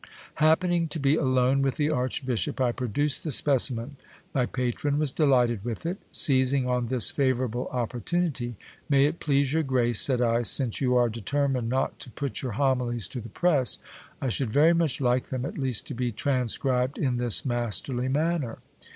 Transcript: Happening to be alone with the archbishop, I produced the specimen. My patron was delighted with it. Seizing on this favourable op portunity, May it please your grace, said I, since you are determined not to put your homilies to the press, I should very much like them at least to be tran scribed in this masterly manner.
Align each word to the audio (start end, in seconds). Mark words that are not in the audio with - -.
Happening 0.41 0.87
to 0.87 0.99
be 0.99 1.13
alone 1.15 1.61
with 1.61 1.75
the 1.75 1.91
archbishop, 1.91 2.59
I 2.59 2.71
produced 2.71 3.23
the 3.23 3.29
specimen. 3.29 3.97
My 4.33 4.47
patron 4.47 4.97
was 4.97 5.11
delighted 5.11 5.63
with 5.63 5.85
it. 5.85 5.99
Seizing 6.11 6.65
on 6.67 6.87
this 6.87 7.11
favourable 7.11 7.67
op 7.71 7.93
portunity, 7.93 8.55
May 8.89 9.05
it 9.05 9.19
please 9.19 9.53
your 9.53 9.61
grace, 9.61 10.01
said 10.01 10.19
I, 10.19 10.41
since 10.41 10.81
you 10.81 10.95
are 10.95 11.07
determined 11.07 11.69
not 11.69 11.99
to 11.99 12.09
put 12.09 12.41
your 12.41 12.53
homilies 12.53 13.07
to 13.09 13.21
the 13.21 13.29
press, 13.29 13.77
I 14.19 14.29
should 14.29 14.49
very 14.51 14.73
much 14.73 15.01
like 15.01 15.25
them 15.27 15.45
at 15.45 15.59
least 15.59 15.85
to 15.85 15.93
be 15.93 16.11
tran 16.11 16.49
scribed 16.49 16.97
in 16.97 17.17
this 17.17 17.45
masterly 17.45 18.07
manner. 18.07 18.57